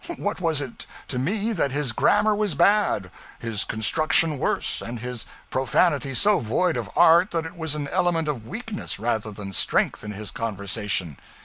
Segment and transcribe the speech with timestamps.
[0.17, 5.27] What was it to me that his grammar was bad, his construction worse, and his
[5.51, 10.03] profanity so void of art that it was an element of weakness rather than strength
[10.03, 11.17] in his conversation?